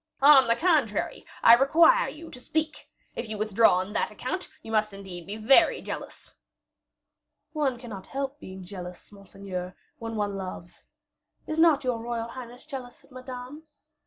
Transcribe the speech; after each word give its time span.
"On 0.23 0.47
the 0.47 0.55
contrary, 0.55 1.27
I 1.43 1.53
require 1.53 2.09
you 2.09 2.31
to 2.31 2.39
speak. 2.39 2.89
If 3.15 3.29
you 3.29 3.37
withdraw 3.37 3.75
on 3.75 3.93
that 3.93 4.09
account, 4.09 4.49
you 4.63 4.71
must 4.71 4.93
indeed 4.93 5.27
be 5.27 5.37
very 5.37 5.79
jealous." 5.79 6.33
"One 7.53 7.77
cannot 7.77 8.07
help 8.07 8.39
being 8.39 8.63
jealous, 8.63 9.11
monseigneur, 9.11 9.75
when 9.99 10.15
one 10.15 10.35
loves. 10.37 10.87
Is 11.45 11.59
not 11.59 11.83
your 11.83 11.99
royal 11.99 12.29
highness 12.29 12.65
jealous 12.65 13.03
of 13.03 13.11
Madame? 13.11 13.67